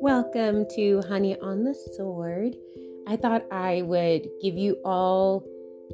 Welcome 0.00 0.66
to 0.74 1.02
Honey 1.06 1.38
on 1.40 1.64
the 1.64 1.74
Sword. 1.94 2.56
I 3.06 3.16
thought 3.16 3.44
I 3.52 3.82
would 3.82 4.26
give 4.40 4.56
you 4.56 4.78
all 4.86 5.44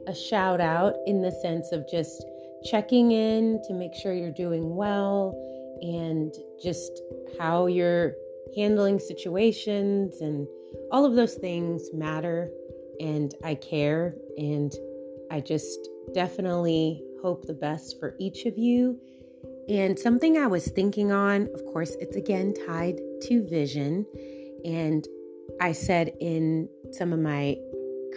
a 0.07 0.15
shout 0.15 0.61
out 0.61 0.95
in 1.07 1.21
the 1.21 1.33
sense 1.33 1.73
of 1.73 1.89
just 1.91 2.25
checking 2.65 3.11
in 3.11 3.61
to 3.67 3.75
make 3.75 3.95
sure 3.95 4.13
you're 4.13 4.31
doing 4.31 4.77
well 4.77 5.35
and 5.81 6.33
just 6.63 7.03
how 7.37 7.67
you're 7.67 8.15
handling 8.55 9.01
situations 9.01 10.21
and 10.21 10.47
all 10.93 11.05
of 11.05 11.15
those 11.17 11.35
things 11.35 11.93
matter 11.93 12.53
and 13.01 13.35
I 13.43 13.57
care 13.57 14.15
and 14.39 14.73
I 15.33 15.41
just 15.41 15.89
definitely 16.15 17.03
hope 17.21 17.47
the 17.47 17.55
best 17.55 17.99
for 17.99 18.15
each 18.21 18.45
of 18.45 18.57
you. 18.57 19.01
And 19.69 19.99
something 19.99 20.37
I 20.39 20.47
was 20.47 20.69
thinking 20.69 21.13
on, 21.13 21.49
of 21.55 21.65
course, 21.67 21.97
it's 22.01 22.17
again 22.17 22.55
tied 22.67 23.01
to 23.23 23.47
vision. 23.49 24.07
And 24.65 25.07
I 25.61 25.73
said 25.73 26.13
in 26.21 26.69
some 26.91 27.13
of 27.13 27.21
my 27.21 27.57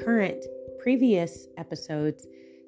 current 0.03 0.43
previous 0.79 1.47
episodes 1.57 2.27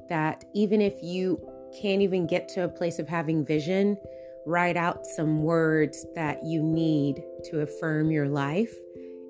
that 0.09 0.45
even 0.55 0.81
if 0.81 0.93
you 1.01 1.39
can't 1.81 2.01
even 2.01 2.27
get 2.27 2.47
to 2.49 2.63
a 2.63 2.69
place 2.69 2.99
of 2.99 3.07
having 3.07 3.45
vision, 3.45 3.97
write 4.45 4.77
out 4.77 5.05
some 5.05 5.43
words 5.43 6.05
that 6.15 6.43
you 6.45 6.63
need 6.63 7.21
to 7.43 7.61
affirm 7.61 8.09
your 8.11 8.27
life 8.27 8.73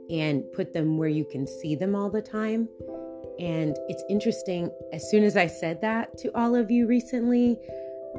and 0.09 0.43
put 0.53 0.73
them 0.73 0.97
where 0.97 1.09
you 1.09 1.25
can 1.25 1.47
see 1.47 1.75
them 1.75 1.95
all 1.95 2.09
the 2.09 2.21
time. 2.21 2.69
And 3.39 3.77
it's 3.87 4.03
interesting, 4.09 4.71
as 4.93 5.09
soon 5.09 5.23
as 5.23 5.35
I 5.35 5.47
said 5.47 5.81
that 5.81 6.17
to 6.19 6.35
all 6.37 6.55
of 6.55 6.71
you 6.71 6.87
recently, 6.87 7.59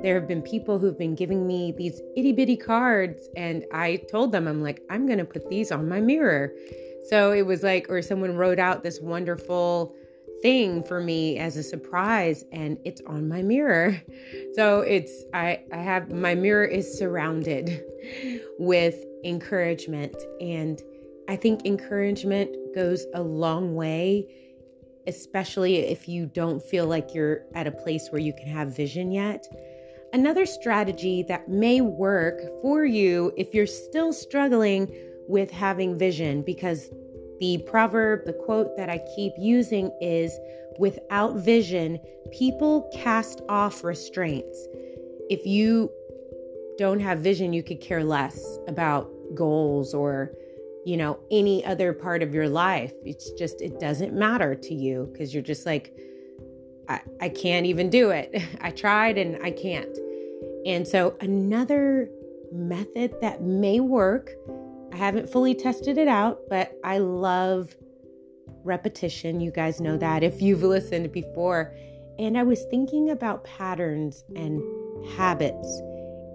there 0.03 0.15
have 0.15 0.29
been 0.29 0.43
people 0.43 0.79
who've 0.79 0.99
been 0.99 1.15
giving 1.15 1.47
me 1.47 1.73
these 1.77 2.01
itty 2.17 2.33
bitty 2.33 2.57
cards, 2.57 3.29
and 3.37 3.65
I 3.73 3.97
told 4.11 4.33
them, 4.33 4.47
I'm 4.47 4.63
like, 4.63 4.83
I'm 4.91 5.07
gonna 5.07 5.25
put 5.25 5.49
these 5.49 5.73
on 5.73 5.89
my 5.89 6.01
mirror. 6.01 6.53
So 7.09 7.33
it 7.33 7.43
was 7.43 7.63
like, 7.63 7.87
or 7.89 8.03
someone 8.03 8.37
wrote 8.37 8.59
out 8.59 8.83
this 8.83 9.01
wonderful 9.01 9.95
thing 10.43 10.85
for 10.85 11.01
me 11.01 11.37
as 11.39 11.57
a 11.57 11.63
surprise 11.65 12.45
and 12.53 12.79
it's 12.85 13.01
on 13.09 13.29
my 13.29 13.43
mirror 13.43 14.01
so 14.55 14.83
it's 14.83 15.25
i 15.35 15.61
i 15.73 15.79
have 15.79 16.13
my 16.13 16.33
mirror 16.33 16.65
is 16.65 16.97
surrounded 16.97 17.83
with 18.61 19.05
encouragement 19.25 20.15
and 20.41 20.81
i 21.29 21.35
think 21.35 21.67
encouragement 21.67 22.55
goes 22.73 23.05
a 23.15 23.21
long 23.21 23.75
way 23.75 24.29
especially 25.09 25.79
if 25.79 26.07
you 26.07 26.27
don't 26.27 26.63
feel 26.63 26.87
like 26.87 27.15
you're 27.15 27.41
at 27.55 27.67
a 27.67 27.71
place 27.71 28.09
where 28.11 28.21
you 28.21 28.33
can 28.35 28.47
have 28.47 28.77
vision 28.77 29.11
yet. 29.11 29.47
Another 30.13 30.47
strategy 30.47 31.23
that 31.29 31.49
may 31.49 31.81
work 31.81 32.41
for 32.63 32.85
you 32.85 33.33
if 33.37 33.55
you're 33.55 33.67
still 33.67 34.13
struggling 34.13 34.91
with 35.29 35.51
having 35.51 35.99
vision, 35.99 36.43
because 36.43 36.91
the 37.41 37.59
proverb, 37.67 38.25
the 38.25 38.33
quote 38.33 38.77
that 38.77 38.89
I 38.89 39.01
keep 39.15 39.33
using 39.39 39.91
is 40.01 40.33
without 40.79 41.37
vision, 41.37 41.99
people 42.33 42.91
cast 42.95 43.43
off 43.49 43.85
restraints. 43.85 44.67
If 45.29 45.45
you 45.47 45.91
don't 46.79 47.01
have 47.01 47.19
vision, 47.19 47.53
you 47.53 47.63
could 47.63 47.81
care 47.81 48.03
less 48.03 48.59
about 48.67 49.11
goals 49.35 49.93
or 49.95 50.33
you 50.85 50.97
know, 50.97 51.19
any 51.31 51.63
other 51.67 51.93
part 51.93 52.23
of 52.23 52.33
your 52.33 52.49
life. 52.49 52.95
It's 53.05 53.31
just, 53.33 53.61
it 53.61 53.79
doesn't 53.79 54.15
matter 54.15 54.55
to 54.55 54.75
you 54.75 55.11
because 55.13 55.35
you're 55.35 55.43
just 55.43 55.67
like, 55.67 55.93
I, 56.89 57.01
I 57.21 57.29
can't 57.29 57.67
even 57.67 57.91
do 57.91 58.11
it. 58.11 58.35
I 58.61 58.71
tried 58.71 59.19
and 59.19 59.43
I 59.43 59.51
can't. 59.51 59.97
And 60.67 60.87
so, 60.87 61.17
another 61.21 62.11
method 62.53 63.15
that 63.21 63.43
may 63.43 63.81
work, 63.81 64.31
I 64.93 64.97
haven't 64.97 65.31
fully 65.31 65.55
tested 65.55 65.99
it 65.99 66.09
out, 66.09 66.41
but 66.49 66.73
I 66.85 66.99
love 66.99 67.75
repetition. 68.65 69.41
You 69.41 69.51
guys 69.51 69.81
know 69.81 69.97
that 69.99 70.23
if 70.23 70.43
you've 70.43 70.63
listened 70.63 71.13
before. 71.13 71.75
And 72.19 72.37
I 72.37 72.43
was 72.43 72.65
thinking 72.65 73.11
about 73.11 73.45
patterns 73.45 74.25
and 74.35 74.61
habits 75.17 75.81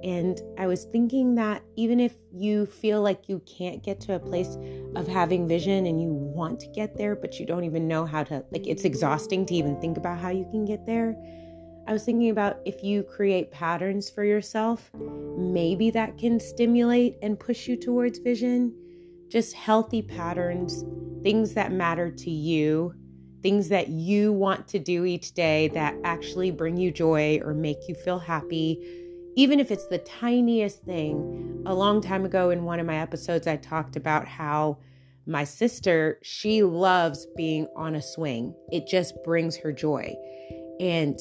and 0.04 0.42
I 0.58 0.68
was 0.68 0.84
thinking 0.84 1.36
that 1.36 1.64
even 1.78 2.02
if 2.02 2.14
you 2.34 2.66
feel 2.66 3.02
like 3.02 3.30
you 3.30 3.42
can't 3.46 3.82
get 3.82 4.02
to 4.02 4.16
a 4.16 4.20
place 4.20 4.58
of 4.96 5.08
having 5.08 5.48
vision 5.48 5.86
and 5.86 6.02
you 6.02 6.23
want 6.44 6.60
to 6.60 6.68
get 6.68 6.98
there, 6.98 7.16
but 7.16 7.40
you 7.40 7.46
don't 7.46 7.64
even 7.64 7.88
know 7.88 8.06
how 8.06 8.22
to, 8.22 8.44
like, 8.52 8.68
it's 8.68 8.84
exhausting 8.84 9.46
to 9.46 9.56
even 9.56 9.80
think 9.80 9.98
about 9.98 10.20
how 10.20 10.30
you 10.30 10.46
can 10.52 10.66
get 10.66 10.86
there. 10.86 11.16
I 11.88 11.94
was 11.94 12.04
thinking 12.04 12.32
about 12.32 12.58
if 12.66 12.84
you 12.84 13.04
create 13.04 13.50
patterns 13.50 14.10
for 14.10 14.26
yourself, 14.26 14.92
maybe 15.38 15.90
that 15.92 16.18
can 16.18 16.42
stimulate 16.42 17.16
and 17.22 17.40
push 17.40 17.66
you 17.68 17.78
towards 17.78 18.20
vision. 18.20 18.74
Just 19.30 19.54
healthy 19.54 20.02
patterns, 20.02 20.84
things 21.24 21.54
that 21.54 21.72
matter 21.72 22.12
to 22.12 22.30
you, 22.30 22.94
things 23.42 23.70
that 23.70 23.88
you 23.88 24.34
want 24.34 24.68
to 24.68 24.80
do 24.80 25.06
each 25.06 25.34
day 25.34 25.70
that 25.70 25.96
actually 26.04 26.52
bring 26.52 26.76
you 26.76 26.92
joy 26.92 27.40
or 27.46 27.54
make 27.54 27.88
you 27.88 27.96
feel 27.96 28.20
happy 28.20 28.70
even 29.36 29.60
if 29.60 29.72
it's 29.72 29.88
the 29.88 29.98
tiniest 29.98 30.84
thing. 30.84 31.64
A 31.66 31.74
long 31.74 32.02
time 32.02 32.24
ago 32.24 32.52
in 32.52 32.66
one 32.66 32.80
of 32.80 32.86
my 32.86 32.98
episodes, 32.98 33.48
I 33.48 33.56
talked 33.56 33.96
about 33.96 34.28
how 34.28 34.78
my 35.26 35.44
sister, 35.44 36.20
she 36.22 36.64
loves 36.64 37.28
being 37.36 37.68
on 37.76 37.96
a 37.96 38.02
swing. 38.02 38.54
It 38.72 38.88
just 38.88 39.16
brings 39.24 39.56
her 39.58 39.72
joy. 39.72 40.16
And 40.80 41.20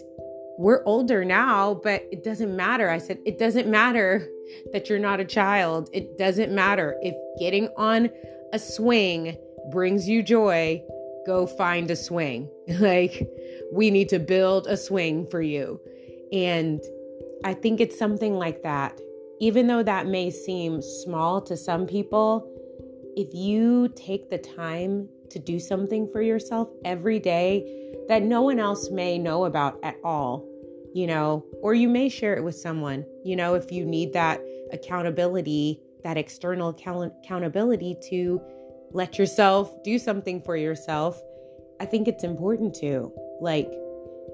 we're 0.59 0.83
older 0.85 1.25
now, 1.25 1.75
but 1.83 2.03
it 2.11 2.25
doesn't 2.25 2.55
matter. 2.55 2.91
I 2.91 2.99
said, 2.99 3.19
it 3.25 3.39
doesn't 3.39 3.69
matter 3.69 4.29
that 4.73 4.89
you're 4.89 4.99
not 4.99 5.21
a 5.21 5.25
child. 5.25 5.89
It 5.93 6.19
doesn't 6.19 6.53
matter. 6.53 6.97
If 7.03 7.15
getting 7.39 7.69
on 7.77 8.11
a 8.53 8.59
swing 8.59 9.37
brings 9.71 10.09
you 10.09 10.23
joy, 10.23 10.83
go 11.27 11.47
find 11.47 11.91
a 11.91 11.97
swing. 11.97 12.51
like, 12.81 13.29
we 13.73 13.91
need 13.91 14.09
to 14.11 14.19
build 14.19 14.67
a 14.67 14.77
swing 14.77 15.27
for 15.31 15.41
you. 15.41 15.81
And 16.33 16.81
I 17.45 17.55
think 17.55 17.81
it's 17.81 17.99
something 17.99 18.35
like 18.35 18.63
that. 18.63 19.01
Even 19.41 19.67
though 19.67 19.83
that 19.83 20.07
may 20.07 20.31
seem 20.31 20.81
small 20.83 21.41
to 21.43 21.57
some 21.57 21.87
people, 21.87 22.52
if 23.17 23.35
you 23.35 23.89
take 23.95 24.31
the 24.31 24.39
time 24.39 25.09
to 25.31 25.39
do 25.39 25.59
something 25.59 26.09
for 26.09 26.23
yourself 26.23 26.69
every 26.85 27.19
day 27.19 27.95
that 28.09 28.23
no 28.23 28.43
one 28.43 28.59
else 28.59 28.91
may 28.91 29.19
know 29.19 29.45
about 29.45 29.79
at 29.83 29.97
all, 30.05 30.47
you 30.95 31.07
know, 31.07 31.45
or 31.63 31.75
you 31.75 31.89
may 31.89 32.09
share 32.09 32.37
it 32.37 32.45
with 32.45 32.55
someone, 32.55 33.05
you 33.25 33.37
know, 33.37 33.55
if 33.55 33.73
you 33.73 33.85
need 33.85 34.13
that 34.13 34.41
accountability, 34.73 35.81
that 36.05 36.17
external 36.17 36.71
account- 36.71 37.13
accountability 37.25 37.97
to 38.09 38.41
let 38.93 39.19
yourself 39.19 39.83
do 39.83 39.99
something 39.99 40.41
for 40.43 40.57
yourself, 40.57 41.21
I 41.81 41.87
think 41.87 42.09
it's 42.09 42.25
important 42.25 42.75
to, 42.77 43.13
like, 43.41 43.73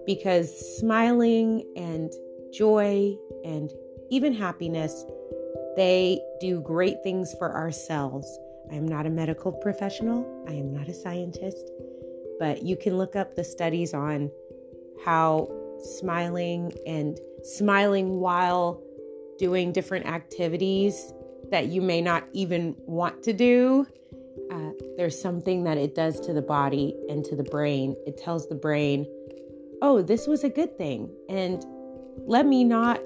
because 0.06 0.78
smiling 0.78 1.65
and 1.77 2.12
joy, 2.53 3.16
and 3.45 3.71
even 4.10 4.33
happiness, 4.33 5.05
they 5.77 6.21
do 6.41 6.60
great 6.60 7.03
things 7.03 7.34
for 7.39 7.55
ourselves. 7.55 8.39
I 8.70 8.74
am 8.74 8.86
not 8.86 9.06
a 9.06 9.10
medical 9.10 9.52
professional, 9.52 10.44
I 10.48 10.52
am 10.52 10.72
not 10.72 10.88
a 10.88 10.94
scientist, 10.94 11.70
but 12.38 12.62
you 12.62 12.76
can 12.76 12.98
look 12.98 13.16
up 13.16 13.34
the 13.34 13.44
studies 13.44 13.94
on 13.94 14.30
how 15.04 15.48
smiling 16.00 16.72
and 16.86 17.18
smiling 17.42 18.20
while 18.20 18.82
doing 19.38 19.72
different 19.72 20.06
activities 20.06 21.12
that 21.50 21.68
you 21.68 21.80
may 21.80 22.00
not 22.00 22.24
even 22.32 22.74
want 22.86 23.22
to 23.22 23.32
do. 23.32 23.86
Uh, 24.50 24.70
there's 24.96 25.20
something 25.20 25.64
that 25.64 25.78
it 25.78 25.94
does 25.94 26.20
to 26.20 26.32
the 26.32 26.42
body 26.42 26.94
and 27.08 27.24
to 27.24 27.36
the 27.36 27.44
brain. 27.44 27.94
It 28.06 28.16
tells 28.18 28.48
the 28.48 28.54
brain, 28.54 29.06
oh, 29.80 30.02
this 30.02 30.26
was 30.26 30.44
a 30.44 30.48
good 30.48 30.76
thing. 30.76 31.10
And 31.28 31.64
let 32.26 32.46
me 32.46 32.64
not 32.64 33.00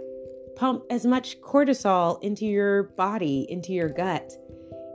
pump 0.56 0.84
as 0.90 1.04
much 1.06 1.40
cortisol 1.40 2.22
into 2.22 2.46
your 2.46 2.84
body, 2.84 3.46
into 3.48 3.72
your 3.72 3.88
gut. 3.88 4.32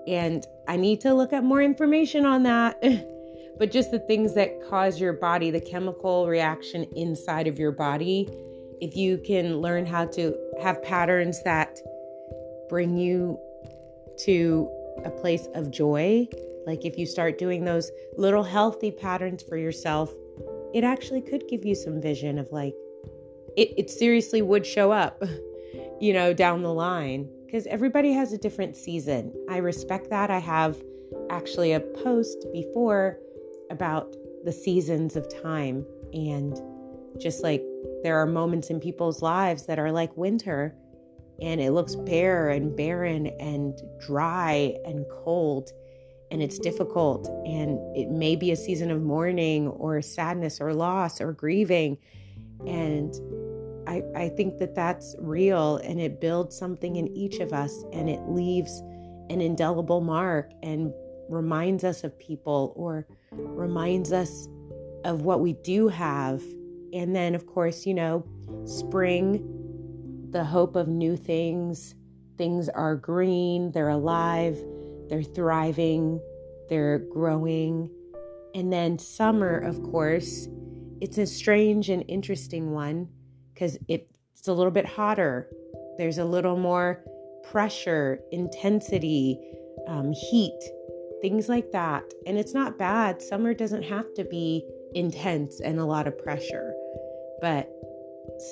And 0.08 0.48
I 0.68 0.78
need 0.78 1.02
to 1.02 1.14
look 1.14 1.34
up 1.34 1.44
more 1.44 1.62
information 1.62 2.26
on 2.26 2.44
that. 2.44 2.82
but 3.60 3.72
just 3.72 3.92
the 3.92 4.00
things 4.00 4.34
that 4.36 4.62
cause 4.70 5.00
your 5.00 5.14
body, 5.14 5.52
the 5.52 5.62
chemical 5.62 6.28
reaction 6.28 6.84
inside 6.96 7.48
of 7.48 7.60
your 7.60 7.72
body, 7.72 8.30
if 8.80 8.96
you 8.96 9.18
can 9.18 9.58
learn 9.58 9.86
how 9.86 10.06
to 10.06 10.36
have 10.62 10.82
patterns 10.84 11.42
that 11.44 11.78
bring 12.70 12.98
you 12.98 13.40
to 14.20 14.70
a 15.04 15.10
place 15.10 15.48
of 15.56 15.72
joy, 15.72 16.28
like 16.66 16.86
if 16.86 16.98
you 16.98 17.06
start 17.06 17.38
doing 17.38 17.66
those 17.66 17.92
little 18.18 18.44
healthy 18.44 18.92
patterns 18.92 19.44
for 19.44 19.58
yourself, 19.58 20.12
it 20.74 20.84
actually 20.84 21.22
could 21.22 21.48
give 21.48 21.66
you 21.66 21.76
some 21.76 22.02
vision 22.02 22.38
of 22.38 22.52
like, 22.52 22.74
it, 23.56 23.74
it 23.78 23.90
seriously 23.90 24.42
would 24.42 24.66
show 24.66 24.92
up, 24.92 25.22
you 26.00 26.14
know, 26.14 26.34
down 26.34 26.62
the 26.62 26.74
line 26.74 27.30
because 27.48 27.66
everybody 27.68 28.12
has 28.12 28.34
a 28.34 28.38
different 28.38 28.76
season. 28.76 29.34
I 29.50 29.58
respect 29.58 30.10
that. 30.10 30.30
I 30.30 30.40
have 30.40 30.78
actually 31.30 31.72
a 31.72 31.80
post 31.80 32.46
before 32.52 33.20
about 33.72 34.14
the 34.44 34.52
seasons 34.52 35.16
of 35.16 35.28
time 35.42 35.86
and 36.14 36.60
just 37.20 37.44
like 37.44 37.64
there 38.04 38.18
are 38.18 38.26
moments 38.26 38.70
in 38.70 38.82
people's 38.82 39.22
lives 39.22 39.66
that 39.66 39.80
are 39.80 39.92
like 39.94 40.16
winter 40.18 40.76
and 41.42 41.62
it 41.62 41.72
looks 41.72 41.96
bare 41.96 42.50
and 42.50 42.76
barren 42.76 43.28
and 43.40 43.80
dry 44.06 44.76
and 44.86 45.06
cold 45.24 45.72
and 46.32 46.44
it's 46.44 46.60
difficult 46.60 47.30
and 47.46 47.80
it 47.96 48.10
may 48.10 48.36
be 48.36 48.52
a 48.52 48.56
season 48.58 48.92
of 48.92 49.02
mourning 49.02 49.70
or 49.70 50.02
sadness 50.02 50.60
or 50.60 50.74
loss 50.74 51.22
or 51.22 51.32
grieving 51.32 51.98
and 52.66 53.16
I, 53.88 54.04
I 54.16 54.30
think 54.30 54.58
that 54.58 54.76
that's 54.76 55.16
real 55.18 55.78
and 55.78 56.00
it 56.00 56.20
builds 56.20 56.58
something 56.58 56.98
in 56.98 57.08
each 57.16 57.40
of 57.40 57.54
us 57.54 57.86
and 57.94 58.10
it 58.10 58.20
leaves 58.28 58.82
an 59.30 59.40
indelible 59.40 60.02
mark 60.02 60.52
and 60.62 60.94
reminds 61.30 61.86
us 61.86 62.04
of 62.04 62.18
people 62.20 62.74
or 62.76 63.08
reminds 63.32 64.12
us 64.12 64.48
of 65.06 65.22
what 65.22 65.40
we 65.40 65.54
do 65.54 65.88
have. 65.88 66.44
And 66.94 67.16
then, 67.16 67.34
of 67.34 67.46
course, 67.48 67.86
you 67.86 67.94
know, 67.94 68.26
spring, 68.66 70.28
the 70.32 70.44
hope 70.44 70.76
of 70.76 70.90
new 70.90 71.16
things. 71.16 71.96
Things 72.38 72.70
are 72.70 72.96
green, 72.96 73.72
they're 73.72 73.90
alive, 73.90 74.62
they're 75.10 75.24
thriving, 75.24 76.20
they're 76.70 77.00
growing. 77.00 77.90
And 78.54 78.72
then 78.72 79.00
summer, 79.00 79.58
of 79.58 79.82
course, 79.82 80.48
it's 81.00 81.18
a 81.18 81.26
strange 81.26 81.90
and 81.90 82.04
interesting 82.08 82.72
one 82.72 83.10
because 83.58 83.78
it's 83.88 84.48
a 84.48 84.54
little 84.54 84.72
bit 84.72 84.86
hotter. 84.86 85.50
There's 85.98 86.20
a 86.20 86.26
little 86.26 86.58
more 86.58 87.04
pressure, 87.50 88.20
intensity, 88.32 89.40
um, 89.88 90.12
heat, 90.12 90.60
things 91.22 91.50
like 91.50 91.72
that. 91.72 92.04
And 92.28 92.38
it's 92.38 92.54
not 92.54 92.78
bad. 92.78 93.22
Summer 93.22 93.56
doesn't 93.56 93.84
have 93.84 94.14
to 94.14 94.24
be 94.26 94.64
intense 94.94 95.60
and 95.60 95.80
a 95.80 95.86
lot 95.86 96.08
of 96.08 96.18
pressure, 96.20 96.74
but 97.42 97.68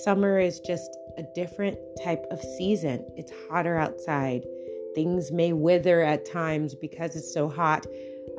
summer 0.04 0.40
is 0.40 0.60
just 0.62 0.90
a 1.18 1.24
different 1.36 1.78
type 2.04 2.26
of 2.32 2.42
season. 2.58 3.06
It's 3.16 3.32
hotter 3.50 3.78
outside. 3.78 4.44
Things 4.96 5.32
may 5.32 5.54
wither 5.54 6.02
at 6.02 6.26
times 6.26 6.74
because 6.74 7.16
it's 7.16 7.32
so 7.32 7.48
hot. 7.48 7.86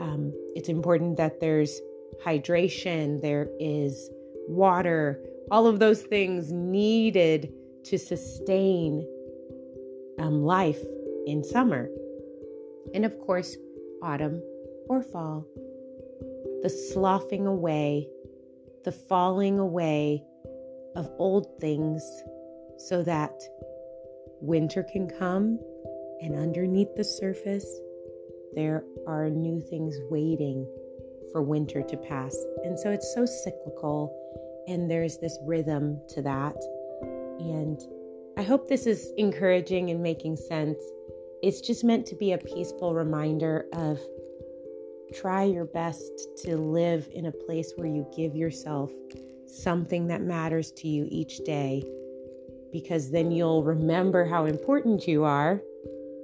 Um, 0.01 0.33
it's 0.57 0.69
important 0.69 1.17
that 1.19 1.39
there's 1.39 1.81
hydration, 2.25 3.21
there 3.21 3.49
is 3.61 4.11
water, 4.49 5.21
all 5.51 5.67
of 5.67 5.79
those 5.79 6.03
things 6.03 6.53
needed 6.53 7.53
to 7.85 7.99
sustain 7.99 9.07
um, 10.19 10.43
life 10.43 10.83
in 11.27 11.45
summer. 11.45 11.89
And 12.95 13.05
of 13.05 13.19
course, 13.21 13.57
autumn 14.03 14.43
or 14.89 15.03
fall. 15.03 15.47
The 16.63 16.71
sloughing 16.71 17.47
away, 17.47 18.09
the 18.85 18.93
falling 18.93 19.59
away 19.59 20.23
of 20.97 21.11
old 21.19 21.61
things 21.61 22.03
so 22.79 23.03
that 23.03 23.33
winter 24.41 24.85
can 24.93 25.09
come 25.09 25.59
and 26.23 26.35
underneath 26.35 26.95
the 26.97 27.05
surface, 27.05 27.67
there 28.55 28.85
are 29.07 29.29
new 29.29 29.61
things 29.61 29.97
waiting 30.11 30.67
for 31.31 31.43
winter 31.43 31.83
to 31.83 31.97
pass. 31.97 32.35
And 32.65 32.79
so 32.79 32.91
it's 32.91 33.13
so 33.15 33.27
cyclical 33.27 34.15
and 34.69 34.91
there's 34.91 35.19
this 35.19 35.39
rhythm 35.43 36.01
to 36.11 36.23
that. 36.23 36.57
And 37.39 37.81
I 38.37 38.43
hope 38.43 38.69
this 38.69 38.87
is 38.87 39.13
encouraging 39.17 39.91
and 39.91 40.03
making 40.03 40.37
sense. 40.37 40.79
It's 41.43 41.61
just 41.61 41.85
meant 41.85 42.07
to 42.07 42.15
be 42.15 42.33
a 42.33 42.39
peaceful 42.39 42.95
reminder 42.95 43.67
of 43.73 44.01
try 45.15 45.45
your 45.45 45.65
best 45.65 46.29
to 46.45 46.57
live 46.57 47.09
in 47.15 47.27
a 47.27 47.33
place 47.33 47.73
where 47.77 47.87
you 47.87 48.07
give 48.17 48.35
yourself 48.35 48.91
something 49.47 50.09
that 50.09 50.23
matters 50.23 50.73
to 50.73 50.89
you 50.89 51.07
each 51.11 51.39
day 51.45 51.85
because 52.73 53.11
then 53.11 53.31
you'll 53.31 53.63
remember 53.63 54.25
how 54.25 54.45
important 54.45 55.07
you 55.07 55.25
are. 55.25 55.63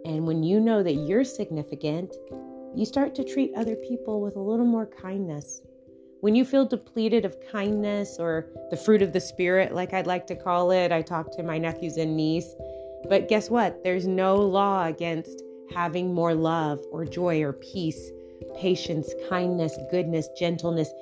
And 0.04 0.26
when 0.26 0.42
you 0.42 0.60
know 0.60 0.82
that 0.82 0.94
you're 0.94 1.24
significant, 1.24 2.14
you 2.74 2.84
start 2.84 3.14
to 3.14 3.24
treat 3.24 3.52
other 3.56 3.76
people 3.76 4.20
with 4.20 4.36
a 4.36 4.40
little 4.40 4.66
more 4.66 4.86
kindness 4.86 5.62
when 6.22 6.36
you 6.36 6.44
feel 6.44 6.64
depleted 6.64 7.24
of 7.24 7.36
kindness 7.50 8.16
or 8.20 8.46
the 8.70 8.76
fruit 8.76 9.02
of 9.02 9.12
the 9.12 9.20
spirit, 9.20 9.74
like 9.74 9.92
I'd 9.92 10.06
like 10.06 10.24
to 10.28 10.36
call 10.36 10.70
it, 10.70 10.92
I 10.92 11.02
talk 11.02 11.32
to 11.32 11.42
my 11.42 11.58
nephews 11.58 11.96
and 11.96 12.16
niece. 12.16 12.54
But 13.08 13.28
guess 13.28 13.50
what? 13.50 13.82
There's 13.82 14.06
no 14.06 14.36
law 14.36 14.86
against 14.86 15.42
having 15.74 16.14
more 16.14 16.32
love 16.32 16.78
or 16.92 17.04
joy 17.04 17.42
or 17.42 17.52
peace, 17.52 18.12
patience, 18.56 19.12
kindness, 19.28 19.76
goodness, 19.90 20.28
gentleness, 20.38 20.92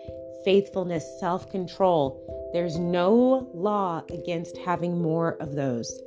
faithfulness, 0.42 1.04
self 1.20 1.50
control. 1.50 2.50
There's 2.54 2.78
no 2.78 3.50
law 3.52 4.02
against 4.10 4.56
having 4.56 5.02
more 5.02 5.32
of 5.34 5.54
those. 5.54 6.00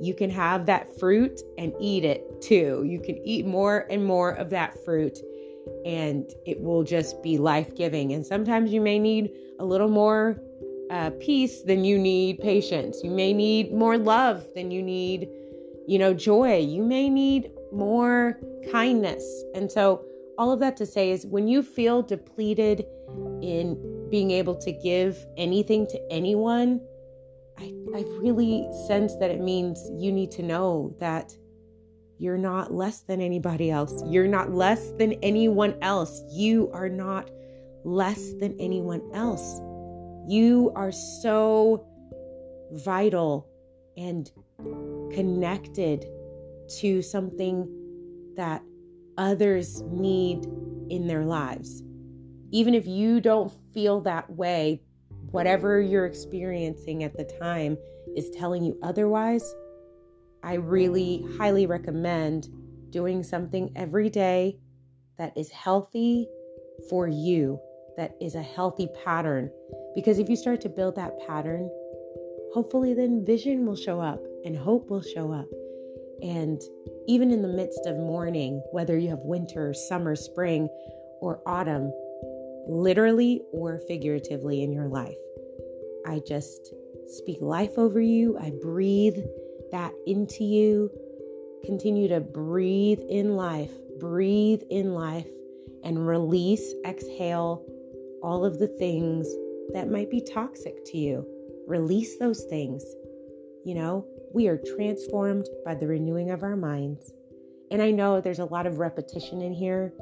You 0.00 0.14
can 0.14 0.30
have 0.30 0.66
that 0.66 0.96
fruit 1.00 1.40
and 1.58 1.72
eat 1.80 2.04
it 2.04 2.40
too. 2.40 2.84
You 2.86 3.00
can 3.00 3.18
eat 3.26 3.46
more 3.46 3.88
and 3.90 4.04
more 4.04 4.30
of 4.30 4.48
that 4.50 4.84
fruit 4.84 5.18
and 5.84 6.30
it 6.46 6.60
will 6.60 6.82
just 6.82 7.22
be 7.22 7.38
life 7.38 7.74
giving. 7.74 8.12
And 8.12 8.24
sometimes 8.24 8.72
you 8.72 8.80
may 8.80 8.98
need 8.98 9.30
a 9.58 9.64
little 9.64 9.88
more 9.88 10.40
uh, 10.90 11.10
peace 11.20 11.62
than 11.62 11.84
you 11.84 11.98
need 11.98 12.40
patience. 12.40 13.00
You 13.02 13.10
may 13.10 13.32
need 13.32 13.72
more 13.72 13.96
love 13.96 14.46
than 14.54 14.70
you 14.70 14.82
need, 14.82 15.28
you 15.86 15.98
know, 15.98 16.12
joy. 16.12 16.58
You 16.58 16.82
may 16.82 17.08
need 17.08 17.50
more 17.72 18.38
kindness. 18.72 19.24
And 19.54 19.70
so, 19.70 20.04
all 20.38 20.50
of 20.52 20.60
that 20.60 20.76
to 20.78 20.86
say 20.86 21.10
is 21.10 21.26
when 21.26 21.46
you 21.46 21.62
feel 21.62 22.02
depleted 22.02 22.86
in 23.42 24.08
being 24.10 24.30
able 24.30 24.56
to 24.56 24.72
give 24.72 25.26
anything 25.36 25.86
to 25.88 26.00
anyone, 26.10 26.80
I, 27.58 27.74
I 27.94 28.04
really 28.18 28.66
sense 28.86 29.14
that 29.16 29.30
it 29.30 29.40
means 29.40 29.90
you 29.92 30.10
need 30.10 30.30
to 30.32 30.42
know 30.42 30.94
that 30.98 31.36
you're 32.20 32.36
not 32.36 32.70
less 32.70 33.00
than 33.00 33.22
anybody 33.22 33.70
else. 33.70 34.02
You're 34.06 34.28
not 34.28 34.52
less 34.52 34.92
than 34.98 35.14
anyone 35.22 35.74
else. 35.80 36.22
You 36.30 36.70
are 36.74 36.90
not 36.90 37.30
less 37.82 38.34
than 38.34 38.54
anyone 38.60 39.00
else. 39.14 39.58
You 40.28 40.70
are 40.76 40.92
so 40.92 41.86
vital 42.72 43.48
and 43.96 44.30
connected 45.14 46.04
to 46.80 47.00
something 47.00 47.66
that 48.36 48.62
others 49.16 49.80
need 49.90 50.44
in 50.90 51.06
their 51.06 51.24
lives. 51.24 51.82
Even 52.50 52.74
if 52.74 52.86
you 52.86 53.22
don't 53.22 53.50
feel 53.72 53.98
that 54.02 54.28
way, 54.28 54.82
whatever 55.30 55.80
you're 55.80 56.04
experiencing 56.04 57.02
at 57.02 57.16
the 57.16 57.24
time 57.40 57.78
is 58.14 58.28
telling 58.28 58.62
you 58.62 58.78
otherwise, 58.82 59.54
I 60.42 60.54
really 60.54 61.24
highly 61.36 61.66
recommend 61.66 62.48
doing 62.90 63.22
something 63.22 63.72
every 63.76 64.10
day 64.10 64.58
that 65.18 65.36
is 65.36 65.50
healthy 65.50 66.28
for 66.88 67.06
you, 67.06 67.60
that 67.96 68.16
is 68.20 68.34
a 68.34 68.42
healthy 68.42 68.88
pattern. 69.04 69.50
Because 69.94 70.18
if 70.18 70.28
you 70.28 70.36
start 70.36 70.60
to 70.62 70.68
build 70.68 70.96
that 70.96 71.18
pattern, 71.26 71.68
hopefully 72.54 72.94
then 72.94 73.24
vision 73.24 73.66
will 73.66 73.76
show 73.76 74.00
up 74.00 74.20
and 74.44 74.56
hope 74.56 74.90
will 74.90 75.02
show 75.02 75.32
up. 75.32 75.46
And 76.22 76.60
even 77.06 77.30
in 77.30 77.42
the 77.42 77.48
midst 77.48 77.86
of 77.86 77.96
mourning, 77.96 78.62
whether 78.72 78.98
you 78.98 79.08
have 79.10 79.20
winter, 79.20 79.72
summer, 79.74 80.16
spring, 80.16 80.68
or 81.20 81.42
autumn, 81.46 81.92
literally 82.66 83.42
or 83.52 83.78
figuratively 83.78 84.62
in 84.62 84.72
your 84.72 84.88
life, 84.88 85.16
I 86.06 86.20
just 86.26 86.72
speak 87.08 87.38
life 87.40 87.78
over 87.78 88.00
you. 88.00 88.38
I 88.38 88.52
breathe 88.62 89.18
that 89.72 89.92
into 90.06 90.44
you. 90.44 90.90
Continue 91.64 92.08
to 92.08 92.20
breathe 92.20 93.00
in 93.08 93.36
life, 93.36 93.72
breathe 93.98 94.62
in 94.70 94.94
life, 94.94 95.28
and 95.84 96.06
release, 96.06 96.74
exhale 96.86 97.64
all 98.22 98.44
of 98.44 98.58
the 98.58 98.68
things 98.68 99.28
that 99.72 99.90
might 99.90 100.10
be 100.10 100.20
toxic 100.20 100.84
to 100.86 100.98
you. 100.98 101.26
Release 101.66 102.18
those 102.18 102.44
things. 102.44 102.84
You 103.64 103.74
know, 103.74 104.06
we 104.32 104.48
are 104.48 104.58
transformed 104.76 105.48
by 105.64 105.74
the 105.74 105.86
renewing 105.86 106.30
of 106.30 106.42
our 106.42 106.56
minds. 106.56 107.12
And 107.70 107.80
I 107.80 107.90
know 107.90 108.20
there's 108.20 108.38
a 108.38 108.44
lot 108.44 108.66
of 108.66 108.78
repetition 108.78 109.42
in 109.42 109.52
here, 109.52 109.92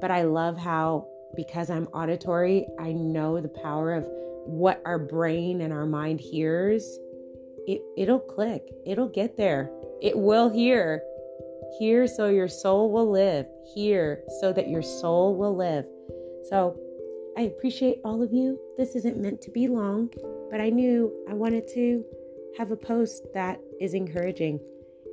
but 0.00 0.10
I 0.10 0.22
love 0.22 0.58
how, 0.58 1.06
because 1.36 1.70
I'm 1.70 1.86
auditory, 1.86 2.66
I 2.78 2.92
know 2.92 3.40
the 3.40 3.48
power 3.48 3.94
of 3.94 4.04
what 4.46 4.82
our 4.84 4.98
brain 4.98 5.62
and 5.62 5.72
our 5.72 5.86
mind 5.86 6.20
hears 6.20 6.98
it, 7.66 7.82
it'll 7.96 8.20
click. 8.20 8.62
It'll 8.86 9.08
get 9.08 9.36
there. 9.36 9.70
It 10.02 10.16
will 10.16 10.50
hear. 10.50 11.02
Hear 11.78 12.06
so 12.06 12.28
your 12.28 12.48
soul 12.48 12.90
will 12.90 13.10
live. 13.10 13.46
Hear 13.74 14.22
so 14.40 14.52
that 14.52 14.68
your 14.68 14.82
soul 14.82 15.36
will 15.36 15.56
live. 15.56 15.86
So 16.48 16.78
I 17.36 17.42
appreciate 17.42 17.98
all 18.04 18.22
of 18.22 18.32
you. 18.32 18.58
This 18.76 18.94
isn't 18.94 19.16
meant 19.16 19.40
to 19.42 19.50
be 19.50 19.66
long, 19.66 20.10
but 20.50 20.60
I 20.60 20.70
knew 20.70 21.12
I 21.28 21.34
wanted 21.34 21.66
to 21.74 22.04
have 22.58 22.70
a 22.70 22.76
post 22.76 23.26
that 23.34 23.60
is 23.80 23.94
encouraging. 23.94 24.60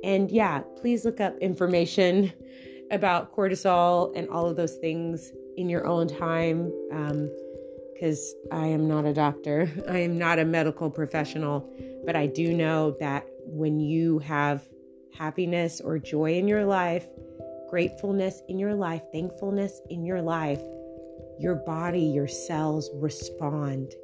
And 0.04 0.30
yeah, 0.30 0.60
please 0.80 1.04
look 1.04 1.20
up 1.20 1.36
information 1.38 2.32
about 2.90 3.34
cortisol 3.34 4.12
and 4.16 4.28
all 4.28 4.46
of 4.46 4.56
those 4.56 4.76
things 4.76 5.32
in 5.56 5.68
your 5.68 5.86
own 5.86 6.06
time. 6.06 6.72
Um, 6.92 7.30
because 7.92 8.34
I 8.50 8.66
am 8.66 8.88
not 8.88 9.04
a 9.04 9.12
doctor, 9.12 9.70
I 9.88 9.98
am 9.98 10.18
not 10.18 10.38
a 10.38 10.44
medical 10.44 10.90
professional, 10.90 11.68
but 12.04 12.16
I 12.16 12.26
do 12.26 12.52
know 12.52 12.96
that 13.00 13.26
when 13.44 13.80
you 13.80 14.18
have 14.20 14.62
happiness 15.16 15.80
or 15.80 15.98
joy 15.98 16.34
in 16.34 16.48
your 16.48 16.64
life, 16.64 17.06
gratefulness 17.70 18.42
in 18.48 18.58
your 18.58 18.74
life, 18.74 19.02
thankfulness 19.12 19.80
in 19.90 20.04
your 20.04 20.22
life, 20.22 20.60
your 21.38 21.54
body, 21.54 22.02
your 22.02 22.28
cells 22.28 22.90
respond. 22.94 23.94